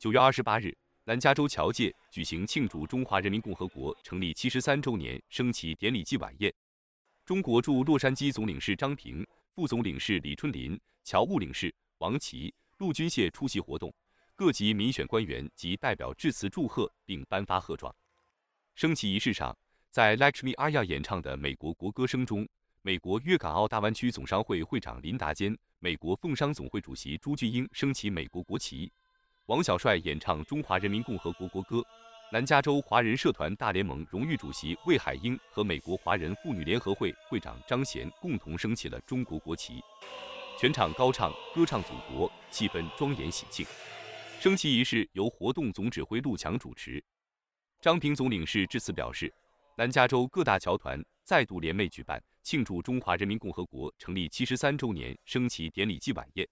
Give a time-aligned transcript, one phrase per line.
[0.00, 0.74] 九月二十八日，
[1.04, 6.50] 南加州侨界举行庆祝中华人民共和国成立七十三周年升旗典礼暨晚宴。
[7.26, 9.22] 中国驻洛杉矶总领事张平、
[9.54, 13.94] 副总领事李春林、侨务领事王琦、陆军械出席活动，
[14.34, 17.94] 各级民选官员及代表致辞祝贺并颁发贺状。
[18.74, 19.54] 升旗仪式上，
[19.90, 22.48] 在 Lakshmi Aya 演唱的美国国歌声中，
[22.80, 28.90] 美国粤港澳大湾区总商会会长林达坚、美国凤商总会主席朱俊英升起美国国旗，
[29.50, 31.84] 王小帅演唱中华人民共和国国歌，
[32.30, 39.82] 南加州华人社团大联盟荣誉主席魏海英和美国华人妇女联合会会长张贤共同升起了中国国旗，
[40.56, 43.66] 全场高唱歌唱祖国，气氛庄严喜庆。
[44.38, 47.02] 升旗仪式由活动总指挥陆强主持。
[47.80, 49.34] 张平总领事致辞表示，
[49.76, 56.48] 南加州各大侨团再度联袂举办庆祝中华人民共和国成立七十三周年升旗典礼暨晚宴。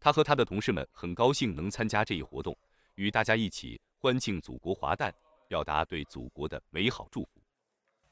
[0.00, 2.56] 他和他的同事们很高兴能参加这一活动，
[2.94, 5.12] 与大家一起欢庆祖国华诞，
[5.48, 7.40] 表达对祖国的美好祝福。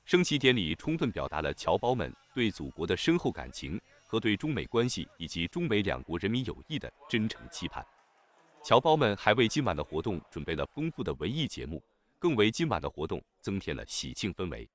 [0.05, 7.85] 升旗典礼充分表达了侨胞们对祖国的深厚感情和对中美关系以及中美两国人民友谊的真诚期盼。
[8.63, 11.83] 侨胞们还为今晚的活动准备了丰富的文艺节目，
[12.19, 14.69] 更为今晚的活动增添了喜庆氛围。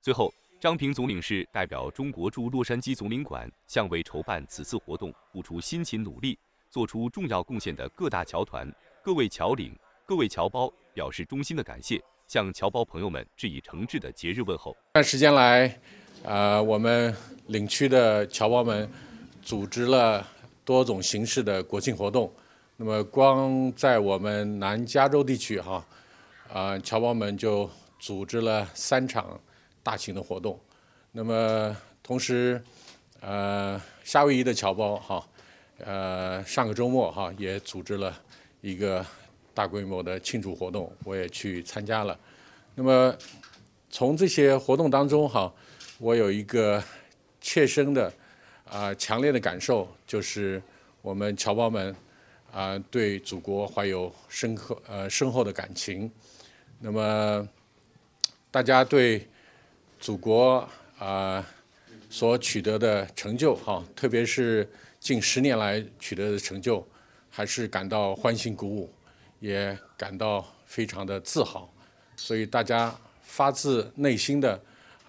[0.00, 8.70] 最后，张平总领事代表中国驻洛杉矶总领馆向为筹办此次活动付出辛勤努力、做出重要贡献的各大侨团、
[9.02, 14.76] 各位侨领、各位侨胞表示衷心的感谢，向侨胞朋友们致以诚挚的节日问候。
[14.92, 15.80] 这段时间来，
[16.24, 17.16] 呃，我们
[17.46, 18.86] 领区的侨胞们
[19.40, 20.28] 组织了
[20.62, 22.30] 多种形式的国庆活动。
[22.76, 25.82] 那么，光在我们南加州地区哈，
[26.52, 29.40] 啊，侨胞们就组织了三场
[29.82, 30.58] 大型的活动。
[31.12, 32.62] 那么，同时，
[33.20, 35.28] 呃，夏威夷的侨胞哈，
[35.78, 38.16] 呃，上个周末哈也组织了
[38.60, 39.04] 一个
[39.52, 42.18] 大规模的庆祝活动，我也去参加了。
[42.74, 43.16] 那么，
[43.90, 45.52] 从这些活动当中哈，
[45.98, 46.82] 我有一个
[47.40, 48.12] 切身的
[48.68, 50.62] 啊强烈的感受，就是
[51.02, 51.94] 我们侨胞们。
[52.52, 56.10] 啊，对祖国怀有深刻呃深厚的感情。
[56.80, 57.48] 那么，
[58.50, 59.24] 大家对
[60.00, 60.68] 祖国
[60.98, 61.46] 啊
[62.08, 64.68] 所取得的成就哈，特别是
[64.98, 66.84] 近十年来取得的成就，
[67.28, 68.92] 还是感到欢欣鼓舞，
[69.38, 71.72] 也感到非常的自豪。
[72.16, 74.60] 所以大家发自内心的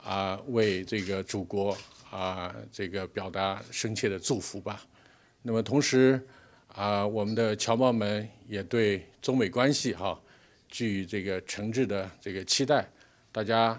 [0.03, 1.75] 啊为这个祖国
[2.11, 4.85] 啊这个表达深切的祝福吧。
[5.41, 6.21] 那么同时。
[6.73, 10.17] 啊，我们的侨胞们也对中美关系哈，
[10.69, 12.87] 具这个诚挚的这个期待。
[13.29, 13.77] 大家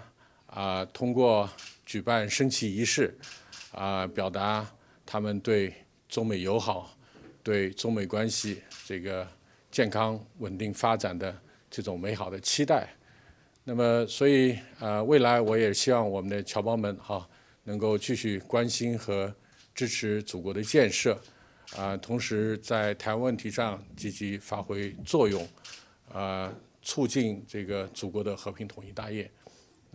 [0.53, 1.49] 啊，通过
[1.83, 3.17] 举办升旗仪式，
[3.71, 4.65] 啊，表达
[5.03, 5.73] 他们对
[6.07, 6.95] 中美友好、
[7.41, 9.27] 对中美关系这个
[9.71, 11.35] 健康稳定发展的
[11.71, 12.87] 这种美好的期待。
[13.63, 17.27] 那么，所以啊，未来我也希望我们的侨胞们哈，
[17.63, 19.33] 能够继续关心和
[19.73, 21.19] 支持祖国的建设。
[21.75, 25.47] 啊，同时在台湾问题上积极发挥作用，
[26.11, 26.53] 啊，
[26.83, 29.31] 促进这个祖国的和平统一大业。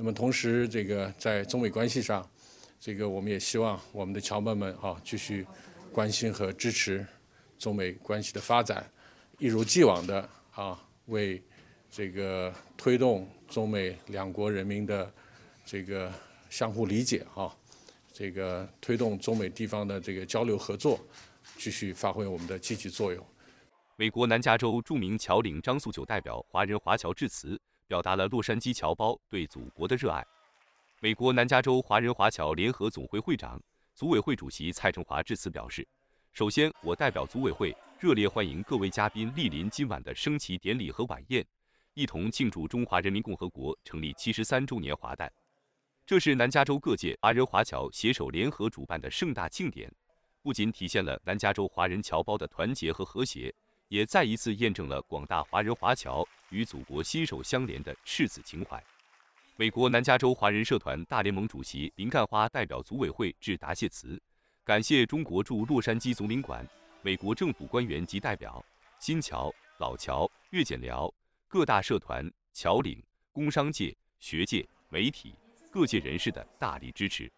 [0.00, 2.25] 那么，同时这个在中美关系上，
[2.78, 5.44] 这个我们也希望我们的侨胞们啊继续
[5.92, 7.04] 关心和支持
[7.59, 8.88] 中美关系的发展，
[9.38, 11.42] 一如既往的啊为
[11.91, 15.12] 这个推动中美两国人民的
[15.66, 16.12] 这个
[16.48, 17.53] 相互理解啊，
[18.12, 21.00] 这个推动中美地方的这个交流合作。
[21.56, 23.26] 继续发挥我们的积极作用。
[23.97, 30.25] 美国南加州著名侨领张素九代表华人华侨致辞，表达了洛杉矶侨胞对祖国的热爱。
[31.00, 33.60] 美国南加州华人华侨联合总会会长、
[33.94, 35.88] 组委会主席蔡成华致辞表示
[36.32, 41.44] ：“首先，我代表组委会热烈欢迎各位嘉宾莅临今晚的升旗典礼和晚宴，
[41.94, 45.32] 一同庆祝中华人民共和国成立七十三周年华诞。
[46.04, 49.91] 这是南加州各界华人华侨携手联合主办的盛大庆典。”
[50.41, 53.54] 不仅体现了南加州华人侨胞的团结和和谐，
[53.88, 58.83] 也再一次验证了广大华人华侨与祖国心手相连的赤子情怀。
[59.57, 64.21] 美国南加州华人社团大联盟主席林干花代表组委会致答谢词，
[64.65, 66.66] 感谢中国驻洛杉矶总领馆、
[67.03, 68.65] 美国政府官员及代表、
[69.01, 71.13] 新侨、老侨、粤检寮、
[71.48, 73.03] 各大社团、侨领、
[73.33, 75.34] 工商界、学界、媒体、
[75.71, 77.30] 各界人士的大力支持。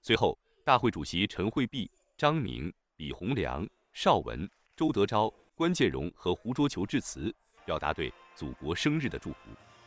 [0.00, 1.90] 随后，大会主席陈惠碧。
[2.14, 5.32] 张明、李洪良、邵文、周德昭、
[5.62, 7.32] 关建荣和胡卓球致辞，
[7.64, 9.36] 表达对祖国生日的祝福。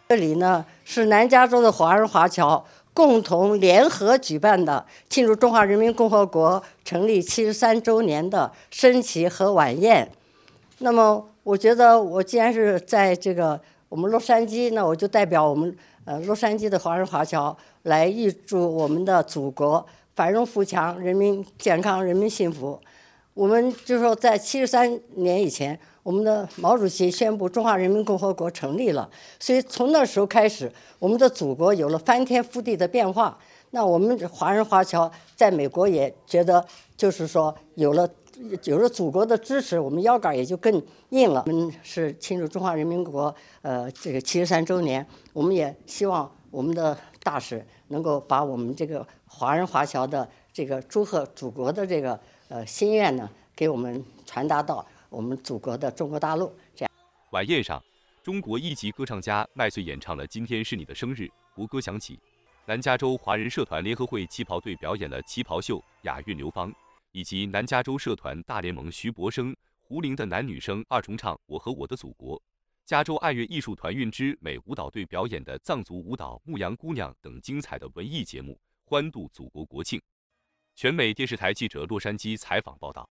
[0.08, 10.10] 这里呢是南加州的华人华侨共同联合举办的庆祝中华人民共和国成立七十三周年的升旗和晚宴。
[10.78, 15.76] 那么我觉得我既然是在这个我们洛杉矶，那我就代表我们
[16.06, 19.86] 呃洛杉矶的华人华侨来预祝我们的祖国
[20.16, 22.80] 繁荣富强，人民健康，人民幸福。
[23.36, 33.38] 我们就说在七十三年以前，我们的毛主席宣布中华人民共和国成立了，所以从那时候开始，我们的祖国有了翻天覆地的变化。
[33.72, 36.66] 那我们华人华侨在美国也觉得，
[36.96, 38.10] 就是说有了
[38.64, 41.44] 有了祖国的支持，我们腰杆也就更硬了。
[41.48, 52.20] 我们是庆祝中华人民共和国呃这个七十三周年，我们也希望我们的大使能够把我们这个华人华侨的这个祝贺祖国的这个
[52.50, 56.54] 呃心愿呢，给我们传达到我们祖国的中国大陆。
[56.76, 56.92] 这样，
[57.32, 57.84] 晚宴上，
[58.22, 61.24] 中国一级歌唱家麦穗演唱了《今天是你的生日》，
[61.56, 62.20] 国歌响起。
[62.68, 66.72] 南加州华人社团联合会旗袍队表演了旗袍秀《雅韵流芳》，
[67.12, 72.38] 以及南加州社团大联盟徐博生、胡玲的男女生二重唱《我和我的祖国》。
[72.86, 80.00] 加州爱乐艺术团运之美舞蹈队表演的藏族舞蹈《牧羊姑娘》等精彩的文艺节目，欢度祖国国庆。
[80.76, 83.04] 全美电视台记者洛杉矶采访报道。